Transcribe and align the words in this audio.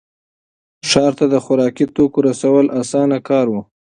ښار 0.89 1.11
ته 1.19 1.25
د 1.33 1.35
خوراکي 1.43 1.85
توکو 1.95 2.19
رسول 2.29 2.65
اسانه 2.81 3.17
کار 3.29 3.45
و. 3.51 3.55